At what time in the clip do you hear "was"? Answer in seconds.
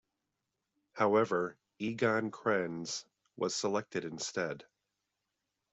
3.35-3.53